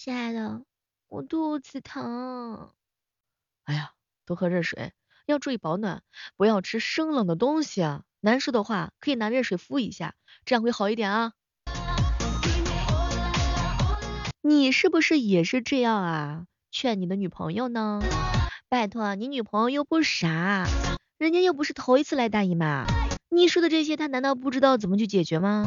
[0.00, 0.62] 亲爱的，
[1.08, 2.70] 我肚子疼。
[3.64, 3.90] 哎呀，
[4.24, 4.92] 多喝热水，
[5.26, 6.04] 要注意保暖，
[6.36, 8.02] 不要吃生冷的东西啊。
[8.20, 10.14] 难受的话，可以拿热水敷一下，
[10.44, 11.32] 这样会好一点啊。
[14.40, 16.44] 你是不是也是这样啊？
[16.70, 18.00] 劝你的女朋友呢？
[18.68, 20.64] 拜托，你女朋友又不傻，
[21.18, 22.86] 人家又不是头一次来大姨妈，
[23.30, 25.66] 你说的这些，她难道不知道怎么去解决吗？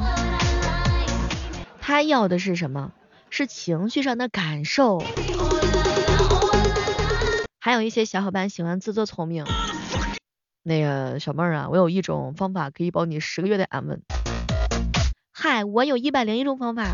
[1.81, 2.93] 她要的是什么？
[3.31, 5.01] 是情绪上的感受。
[7.59, 9.45] 还有一些小伙伴喜欢自作聪明。
[10.63, 14.01] 那个小妹儿啊，我有一种方法可以保你十个月的安稳。
[15.31, 16.93] 嗨，我有一百零一种方法，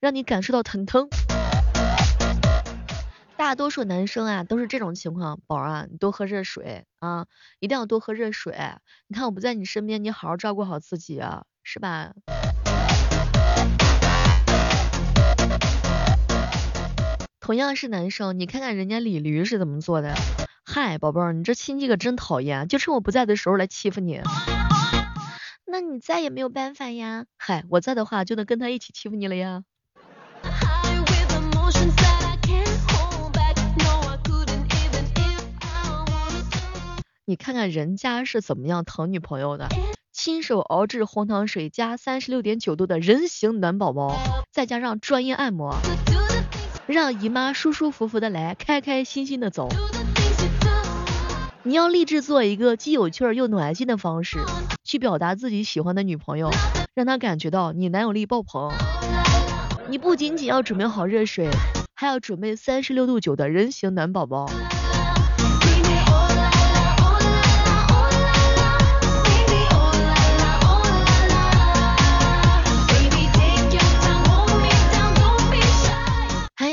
[0.00, 1.08] 让你感受到疼疼。
[3.38, 7.24] 大多数男生啊都是这种情况，宝儿啊，你多喝热水啊，
[7.58, 8.54] 一定要多喝热水。
[9.08, 12.12] 你看我不在你身边，你好好照顾好自己啊，是吧？
[17.50, 20.14] 同样是男生，你看看人家李驴是怎么做的。
[20.64, 24.20] 嗨，宝贝儿，你这亲戚可真讨厌，就趁我不在的时候来欺负你。
[25.66, 27.24] 那你在也没有办法呀。
[27.36, 29.64] 嗨，我在的话就能跟他一起欺负你了呀。
[37.24, 39.66] 你看看人家是怎么样疼女朋友的，
[40.12, 44.16] 亲手熬制红糖水加三十六点九度的人形暖宝宝，
[44.52, 45.74] 再加上专业按摩，
[46.90, 49.68] 让姨妈舒舒服服的来，开开心心的走。
[51.62, 54.38] 你要立志做一个既有趣儿又暖心的方式，
[54.82, 56.50] 去表达自己喜欢的女朋友，
[56.94, 58.72] 让她感觉到你男友力爆棚。
[59.88, 61.48] 你不仅仅要准备好热水，
[61.94, 64.50] 还要准备三十六度九的人形暖宝宝。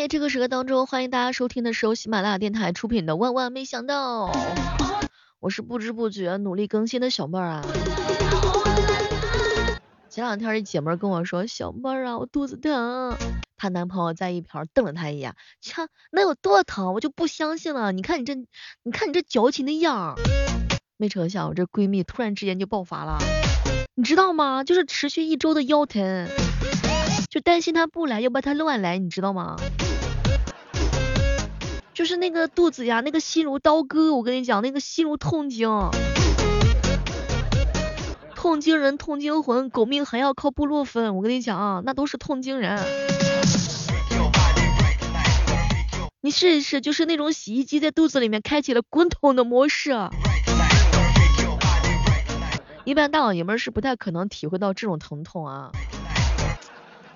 [0.07, 4.31] 嗨，这个时刻当中，欢迎大家收听的是由喜马拉雅电台出品的《万万没想到》。
[5.41, 7.65] 我是不知不觉努力更新的小妹儿啊。
[10.09, 13.17] 前两天一姐妹跟我说，小妹儿啊，我肚子疼。
[13.57, 16.93] 她男朋友在一旁瞪了她一眼，切，那有多疼？
[16.93, 17.91] 我就不相信了。
[17.91, 18.33] 你看你这，
[18.83, 20.15] 你看你这矫情的样儿。
[20.95, 23.17] 没成想，我这闺蜜突然之间就爆发了，
[23.95, 24.63] 你知道吗？
[24.63, 26.29] 就是持续一周的腰疼，
[27.29, 29.57] 就担心她不来，又怕她乱来，你知道吗？
[31.97, 35.67] 就是那个肚子呀，那个心如刀割，我跟你讲，那个心如痛经，
[38.35, 42.79] 痛经人痛经魂，狗命还要靠布洛芬，我跟你讲啊，那都是痛经人。
[46.21, 49.89] 你试一试，就是那种洗衣机在肚子里面开启了滚筒的模式。
[52.83, 55.71] 一般大老爷们是不太可能体会到这种疼痛啊。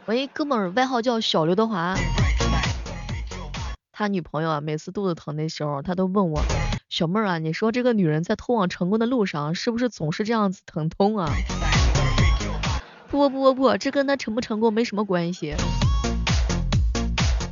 [0.06, 1.96] 我一哥们儿，外号叫小刘德华。
[4.02, 6.42] 他女朋友啊，每次肚子疼的时候，他都问我，
[6.90, 11.30] 小妹儿啊，你说这个女人在通往成功的路上，是不是总是这样子疼痛啊？
[13.10, 15.54] 不不不不，这跟他成不成功没什么关系。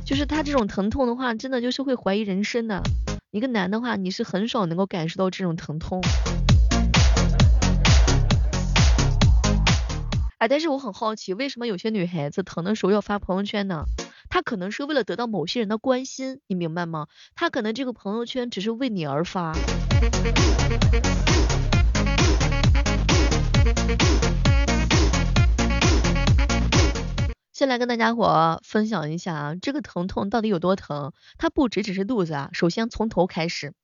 [0.04, 2.82] 就是他这种疼痛的话，真的就是会怀疑人生的。
[3.30, 6.00] 一个男的话，你是很少能够感受到这种疼痛。
[10.38, 13.84] 哎，但是我很好奇，为什么有些女孩子疼的时候要发朋友圈呢？
[14.32, 17.08] 他可能是为了得到某些人的关心，你明白吗？
[17.34, 19.52] 他可能这个朋友圈只是为你而发。
[27.52, 31.12] 先来跟大家伙分享一下啊，这个疼痛到底有多疼？
[31.36, 33.74] 它不只只是肚子啊，首先从头开始，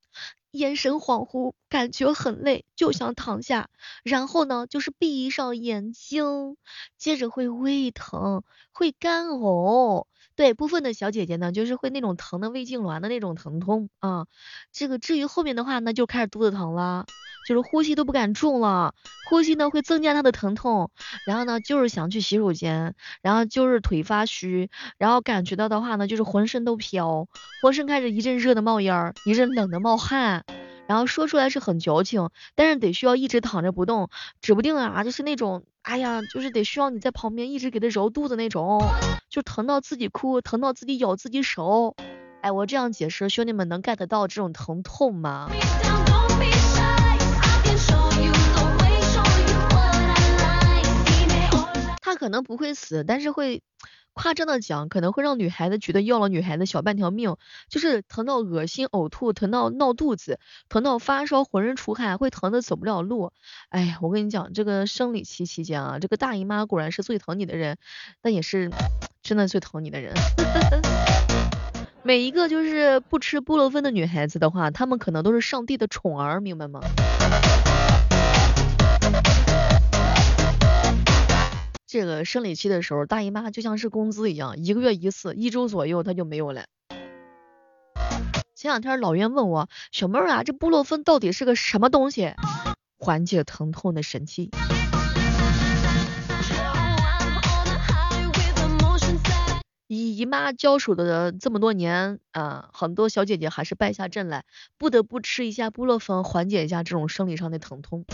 [0.52, 3.68] 眼神恍惚，感觉很累，就想躺下。
[4.04, 6.56] 然后呢，就是闭上眼睛，
[6.96, 10.06] 接着会胃疼，会干呕。
[10.36, 14.26] 对部分的小姐姐呢，就是会那种疼的胃痉挛的那种疼痛啊。
[14.70, 17.06] 这个至于后面的话呢，就开始肚子疼了，
[17.48, 18.94] 就是呼吸都不敢重了，
[19.30, 20.90] 呼吸呢会增加她的疼痛。
[21.26, 27.26] 然后呢，就是想去洗手间，然后就是腿发虚，然后感觉到的话呢，就是浑身都飘，
[27.62, 30.44] 浑身开始一阵热的冒烟，一阵冷的冒汗。
[30.86, 34.08] 然后说出来是很矫情，但是得需要一直躺着不动，
[34.40, 38.90] 指不定啊，就是那种，哎呀，就是得需要你在旁边一直给他揉肚子那种，
[39.28, 41.96] 就疼到自己哭，疼到自己咬自己手。
[42.42, 45.50] 哎，我这样解释，兄弟们能 get 到这种疼痛吗？
[52.00, 53.62] 他可能不会死，但是会。
[54.16, 57.36] 夸张的讲，可能会让女孩子觉得要了女孩子小半条命，
[57.68, 60.40] 就是疼到恶心呕吐，疼到闹肚子，
[60.70, 63.30] 疼到发烧，浑身出汗，会疼的走不了路。
[63.68, 67.76] 哎呀，我跟你讲，这个生理期期间啊，这个大姨妈果然是最疼你的人，
[68.22, 68.70] 但也是
[69.22, 70.14] 真的最疼你的人。
[72.02, 76.80] 每一个就是不吃布洛芬的女孩子的话，她们可能都是上帝的宠儿，明白吗？
[81.98, 86.66] 这个生理期的时候，大姨妈就像是工资一样，一个月一次，一周左右它就没有了。
[88.54, 92.34] 前两天老袁问我，小妹儿啊，这布洛芬到底是个什么东西？
[92.98, 94.50] 缓解疼痛的神器。
[99.88, 104.44] 姨妈交手的这么多年，啊，很多小姐姐还是败下阵来，
[104.76, 108.04] 不得不吃一下布洛芬，缓解一下这种生理上的疼痛。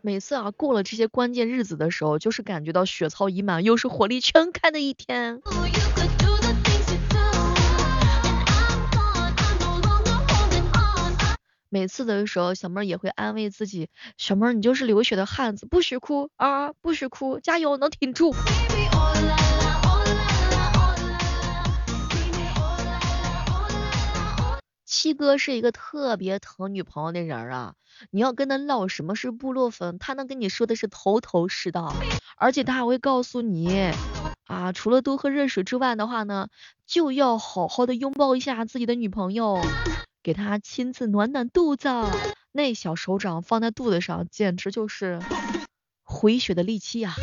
[0.00, 5.40] 每次啊，过了这些关键日子的时候，就是感觉到血槽已满，又是火力全开的一天。
[11.68, 18.34] 每次的时候，小妹儿也会安慰自己，小妹儿你就是流血的汉子，不许哭啊，不许哭，加油，能挺住。
[25.00, 27.74] 七哥是一个特别疼女朋友的人啊，
[28.10, 31.94] 你要跟他唠什么是布洛芬，他能跟你说的是头头是道，
[32.36, 33.92] 而且他还会告诉你
[34.48, 36.48] 啊，除了多喝热水之外的话呢，
[36.84, 39.62] 就要好好的拥抱一下自己的女朋友，
[40.20, 41.88] 给她亲自暖暖肚子，
[42.50, 45.20] 那小手掌放在肚子上，简直就是
[46.02, 47.14] 回血的利器啊。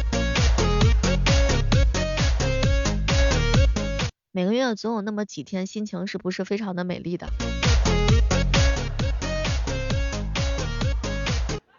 [4.36, 7.26] 每个月总有那么几天，心情是不是非常的美丽的？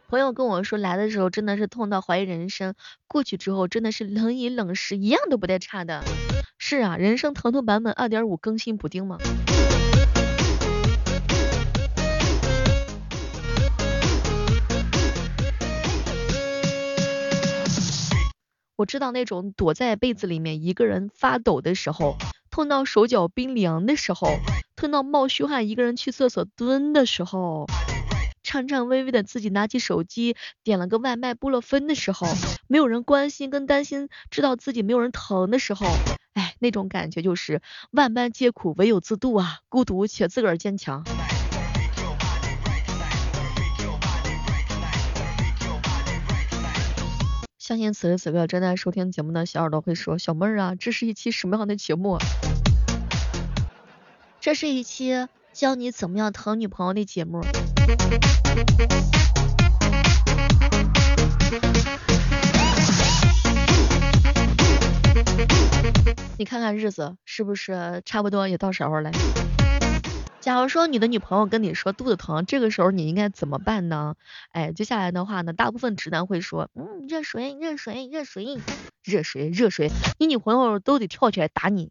[0.08, 2.72] 朋友跟我说，来的时候真的是痛到怀疑人生，
[3.08, 6.02] 过去之后真的是冷饮冷食，一样都不带差的。
[6.56, 9.18] 是啊，人生疼痛版本二点五更新补丁嘛。
[18.76, 22.16] 我知道那种躲在被子里面一个人发抖的时候，
[22.56, 24.38] 碰到手脚冰凉的时候，
[24.76, 27.66] 碰到冒虚汗一个人去厕所蹲的时候。
[28.42, 32.26] 颤颤巍巍的自己拿起手机点了个外卖布洛芬的时候，
[32.66, 35.86] 没有人关心跟担心，知道自己没有人疼的时候，
[36.32, 37.60] 哎，那种感觉就是
[37.90, 41.04] 万般皆苦唯有自渡啊，孤独且自个儿坚强。
[47.66, 52.16] 相信此时此刻正在收听节目的小耳朵会说，小妹儿啊，这是一期什么样的节目？
[54.38, 57.40] 这是一期教你怎么样疼女朋友的节目。
[66.38, 69.10] 你看看日子是不是差不多也到时候了？
[70.46, 74.14] 假如说你的女朋友跟你说肚子疼，这个时候你应该怎么办呢？
[74.52, 78.46] 哎，接下来的话呢，大部分直男会说，嗯，热水，热水，热水，
[79.02, 79.90] 热水，热水，
[80.20, 81.88] 你女朋友都得跳起来打你。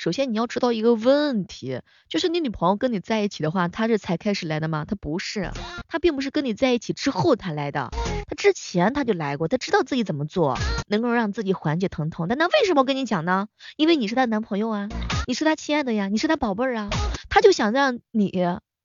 [0.00, 4.86] 首先你要知道一个问题，就是你女朋友跟你在一起的话，她是才开始来的吗？
[4.88, 5.50] 她不是，
[5.88, 7.90] 她并不是跟你在一起之后她来的，
[8.26, 10.56] 她之前她就来过，她知道自己怎么做
[10.88, 12.28] 能够让自己缓解疼痛。
[12.28, 13.48] 但她为什么跟你讲呢？
[13.76, 14.88] 因为你是她男朋友啊，
[15.28, 16.88] 你是她亲爱的呀，你是她宝贝儿啊，
[17.28, 18.32] 她就想让你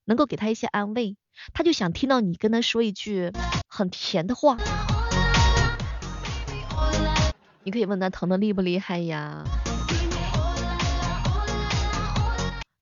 [0.03, 1.15] 能够给她一些安慰，
[1.53, 3.31] 她就想听到你跟她说一句
[3.69, 4.57] 很甜的话。
[7.63, 9.45] 你可以问她疼的厉不厉害呀？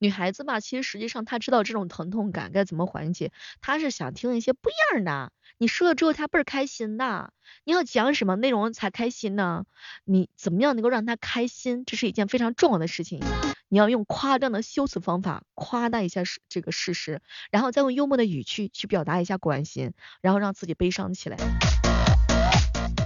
[0.04, 3.32] 女孩子吧，其实实际上她知道这种疼痛感该怎么缓解，
[3.62, 5.32] 她是想听一些不一样的。
[5.58, 7.32] 你说了之后，她倍儿开心的。
[7.64, 9.64] 你要讲什么内容才开心呢？
[10.04, 11.86] 你怎么样能够让她开心？
[11.86, 13.22] 这是一件非常重要的事情。
[13.70, 21.38] 你要用夸张的修辞方法夸大一下事这个事实，然后再用幽默的语气去表达一下关心，然后让自己悲伤起来。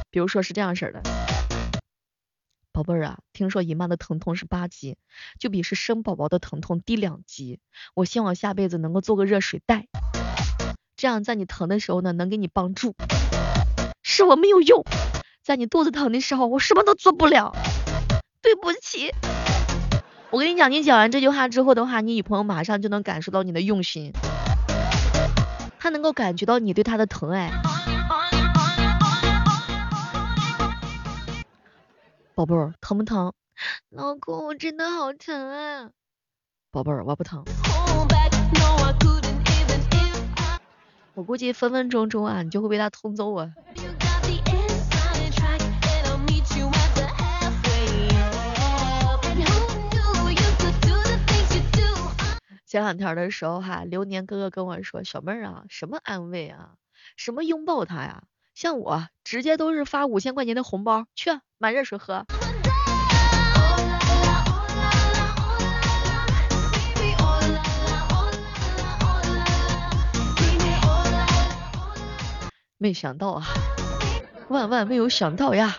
[0.09, 1.26] 比如说是这样式的。
[2.77, 4.97] 宝贝儿啊，听说姨妈的疼痛是八级，
[5.39, 7.57] 就比是生宝宝的疼痛低两级。
[7.95, 9.87] 我希望下辈子能够做个热水袋，
[10.95, 12.93] 这样在你疼的时候呢，能给你帮助。
[14.03, 14.85] 是我没有用，
[15.41, 17.55] 在你肚子疼的时候，我什么都做不了。
[18.43, 19.11] 对不起。
[20.29, 24.13] 我跟你讲，你讲完这句话之后的话，你女朋友马上就能感受到你的用心，
[25.79, 27.49] 她能够感觉到你对她的疼爱。
[32.37, 33.33] 宝贝儿，疼不疼？
[33.89, 35.89] 老公，我真的好疼啊！
[36.69, 37.43] 宝贝儿，我不疼。
[41.15, 43.51] 我估计分分钟钟啊，你就会被他捅走啊。
[52.67, 56.75] 前两天的时候哈，流年哥哥跟我说，小妹儿啊，什么安慰啊，
[57.15, 58.25] 什么拥抱他呀？
[58.59, 62.25] 像我直接都是发五千块钱的红包，去买热水喝。
[72.79, 73.45] 没想到啊，
[74.49, 75.77] 万万没有想到呀！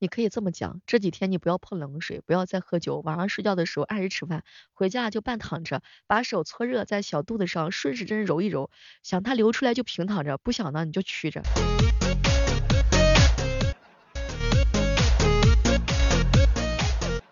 [0.00, 8.70] 你可以这么讲，这几天你不要碰冷水，不要再喝酒，晚上睡觉的时候按时吃饭，回家就半躺着，把手搓热在小肚子上，顺时针揉一揉，
[9.02, 11.42] 想它流出来就平躺着，不想呢你就曲着。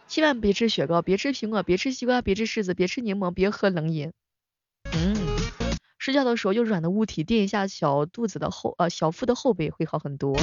[0.09, 4.13] 千万别吃雪糕，别吃苹果，别吃西瓜，别吃柿子，别吃柠檬，别喝冷饮。
[4.93, 5.15] 嗯，
[5.99, 10.37] 睡觉的时候用软的物体垫一下小肚子的后呃小腹的后背会好很多。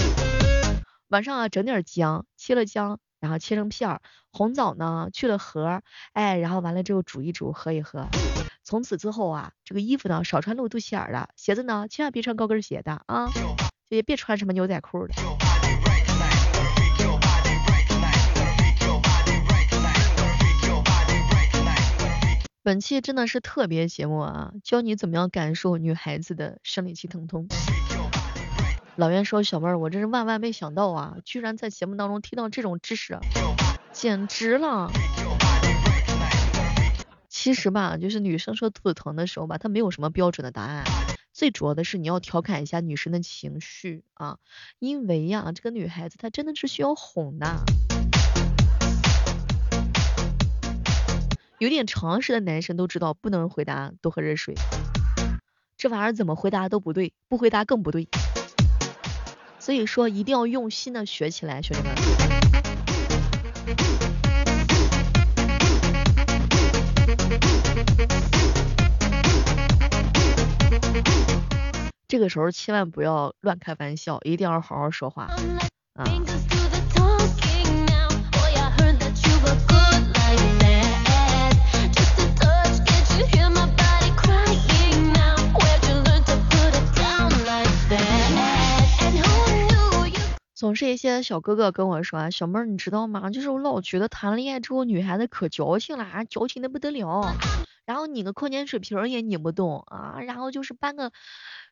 [1.14, 4.02] 晚上啊整点姜，切了姜，然后切成片儿。
[4.32, 8.08] 红枣呢去了核，哎，然后完了之后煮一煮，喝一喝。
[8.64, 13.30] 从此之后啊，这个衣服呢少穿露肚脐眼的，鞋子呢千万别穿高跟鞋的啊，
[13.90, 15.14] 也别穿什么牛仔裤的。
[22.64, 27.48] 本期真的是特别节目啊，教你怎么样感受女孩子的生理期疼痛。
[28.96, 33.18] 老袁说小妹儿，我真是万万没想到啊，居然在节目当中听到这种知识，
[33.92, 34.92] 简直了。
[37.28, 40.84] 其实吧，就是女生说肚子疼的时候吧，她没有什么标准的答案，
[41.34, 44.38] 最主要的是你要调侃一下女生的情绪啊，
[44.78, 47.64] 因为呀，这个女孩子她真的是需要哄的。
[51.58, 54.54] 有点常识的男生都知道，不能回答多喝热水。
[55.78, 58.08] 这玩意儿怎么回答都不对，不回答更不对。
[59.64, 61.96] 所以说一定要用心的学起来，兄弟们。
[72.10, 75.30] 这个时候千万不要乱开玩笑，一定要好好说话
[75.94, 76.04] 啊。
[90.64, 93.30] 总是一些小哥哥跟我说，小妹儿你知道吗？
[93.32, 97.36] 就是我老觉得谈恋爱之后女孩子可矫情了，矫情的不得了。
[97.86, 101.12] 然后拧个矿泉水瓶也拧不动啊，然后就是搬个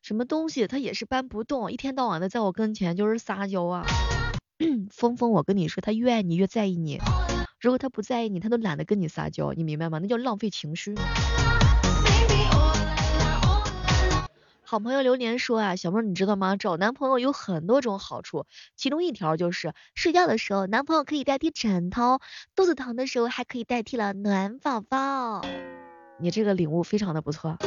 [0.01, 3.86] 什么东西，她也是搬不动，一天到晚的在我跟前就是撒娇啊。
[4.91, 7.00] 峰峰，我跟你说，他越爱你越在意你，
[7.62, 10.00] 如果他不在意你，他都懒得跟你撒娇，你明白吗？
[10.00, 10.93] 那叫浪费情绪。
[14.71, 16.55] 好朋友流年说啊，小妹儿你知道吗？
[16.55, 18.45] 找男朋友有很多种好处，
[18.77, 22.19] 其中一条就是睡觉的时候男朋友可以代替枕头，
[22.55, 25.41] 肚子疼的时候还可以代替了暖宝宝。
[26.21, 27.57] 你这个领悟非常的不错。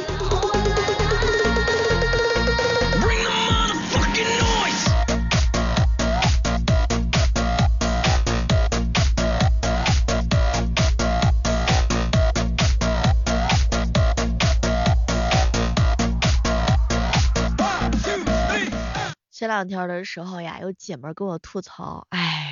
[19.45, 22.51] 前两天的时候呀，有姐妹跟我吐槽，哎，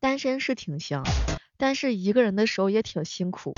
[0.00, 1.04] 单身是挺香，
[1.56, 3.54] 但是一个人的时候也挺辛苦。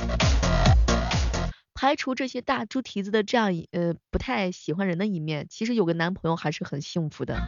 [1.72, 7.40] 排除这些大猪蹄子的这样呃不太喜欢人的一面，其实有个男朋友还是很幸福的。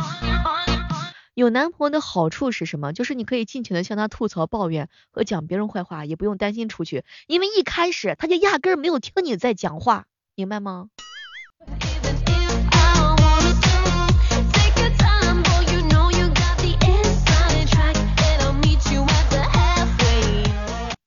[1.35, 2.95] 有男朋友的好处是什么？
[2.95, 10.89] 就是你可以尽情的向他吐槽、抱怨和讲别人坏话，也不用担心出去，因为一开始他就压根儿没有听你在讲话，明白吗？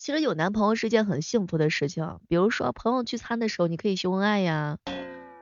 [0.08, 4.78] 其实有男朋友是件很幸福的事情，比如说朋友聚餐的时候，你可以秀恩爱呀；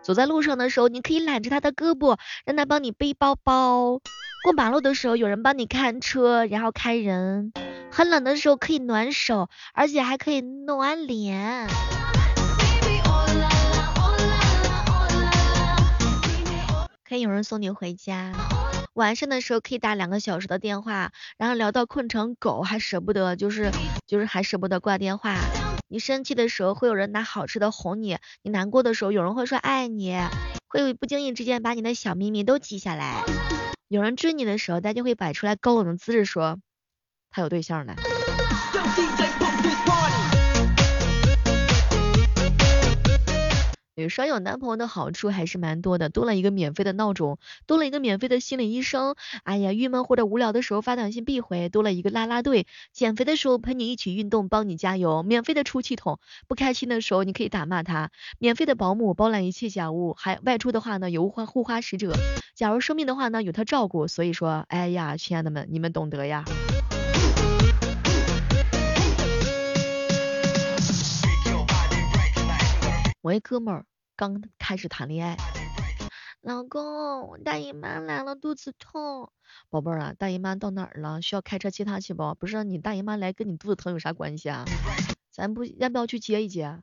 [0.02, 4.00] 走在路上的时候，你可以揽着他的胳膊，让他帮你背包包；
[4.44, 7.52] 过马路的时候，有人帮你看车，然后开人；
[7.92, 11.68] 很冷的时候可以暖手，而且还可以暖脸；
[17.08, 18.32] 可以有人送你回家。
[18.96, 23.70] 晚上的时候可以打两个小时的电话，然后聊到困成狗还舍不得，就是
[24.08, 25.36] 就是还舍不得挂电话。
[25.90, 30.16] 你生气的时候会有人拿好吃的哄你，你难过的时候有人会说爱你，
[30.70, 33.22] 会不经意之间把你的小秘密都记下来。
[33.90, 36.58] 有人追你的时候，大家会摆出来高冷的姿势说
[37.30, 37.96] 他有对象了。
[44.06, 49.16] 女生有男朋友的好处还是蛮多的，多了一个免费的闹钟，多了一个免费的心理医生。
[49.42, 52.68] 哎呀，郁闷或者无聊的时候发短信必回，多了一个啦啦队。
[52.94, 56.20] 减肥的时候陪你一起运动，帮你加油，免费的出气筒。
[56.48, 62.14] 不开心的时候你可以打骂他，免费的保姆包揽一切家务，还外出的话呢有花护花使者。
[62.54, 64.08] 假如生病的话呢有他照顾。
[64.08, 66.46] 所以说，哎呀，亲爱的们，你们懂得呀。
[73.22, 73.84] 我一哥们儿
[74.18, 75.36] 刚开始谈恋爱，
[76.40, 79.30] 老公，大姨妈来了，肚子痛。
[79.70, 81.22] 宝贝儿啊，大姨妈到哪儿了？
[81.22, 82.34] 需要开车接她去不？
[82.36, 84.64] 不是，你大姨妈来跟你肚子疼有啥关系啊？
[85.32, 86.78] 咱不要不要去接一接？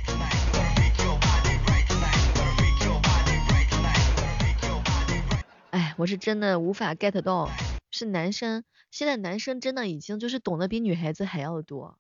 [5.70, 7.48] 哎，我是真的无法 get 到，
[7.90, 11.96] 是男生，现在男生真的已经就是懂得比女孩子还要多，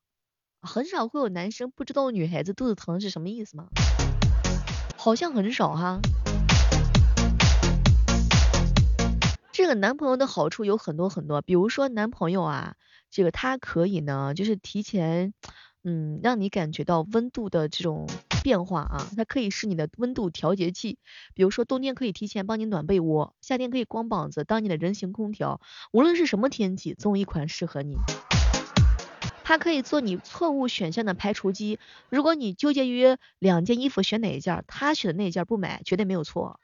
[0.60, 3.68] 很少会有男生不知道女孩子肚子疼是什么意思吗？
[5.04, 6.00] 好像很少哈。
[9.50, 12.76] 这个男朋友的好处有很多很多，比如说男朋友啊，
[13.10, 15.34] 这个他可以呢，就是提前，
[15.82, 18.06] 嗯，让你感觉到温度的这种
[18.44, 21.00] 变化啊，它可以是你的温度调节器，
[21.34, 27.96] 比如说冬天可以提前帮你暖被窝，夏天可以光膀子当你的人形空调，无论是什么天气，总有一款适合你。
[29.44, 31.78] 他可以做你错误选项的排除机。
[32.08, 36.60] 如果你纠结于两件衣服选哪一件，他选的那件不买，绝对没有错。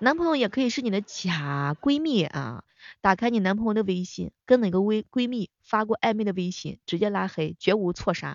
[0.00, 2.62] 男朋友也可以是你的假闺蜜啊，
[3.00, 8.34] 打开你男朋友的微信，跟哪个微闺蜜发过暧昧的微信，直接拉黑，绝无错杀。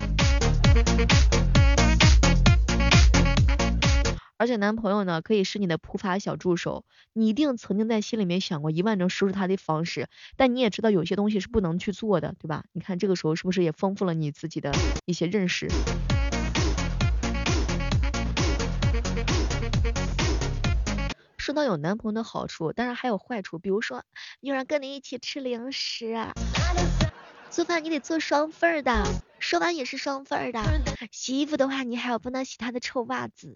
[4.43, 6.83] 而且男朋友呢，可以是你的普法小助手，
[7.13, 12.65] 你一定曾经在心里面想过一万种收拾他的方式，但你也知道有些东西是不能去做的，对吧？
[12.73, 14.73] 你看这个时候是不是也丰富了你自己的
[15.05, 15.69] 一些认识？
[21.37, 24.03] 说到有男朋友的好处，当然还有坏处，比如说
[24.41, 26.17] 有人跟你一起吃零食，
[27.49, 29.05] 做饭你得做双份的，
[29.39, 30.61] 刷碗也是双份的，
[31.11, 33.55] 洗衣服的话你还要不能洗他的臭袜子。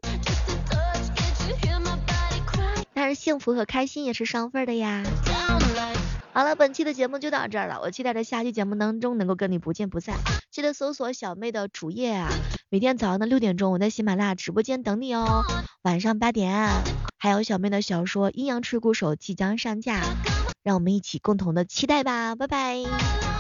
[2.94, 5.04] 但是幸福和开心也是双份的呀。
[6.34, 10.16] 好了，本期的节目就到这儿了，我期待着下期节目当中能够跟你不见不散。
[10.52, 12.30] 记得搜索小妹的主页啊，
[12.70, 15.44] 每天早上的六点钟我在喜马拉雅直播间等你哦。
[15.84, 16.70] 晚上八点
[17.18, 20.02] 还有小妹的小说《阴阳吹鼓手》即将上架，
[20.64, 23.37] 让我们一起共同的期待吧，拜拜。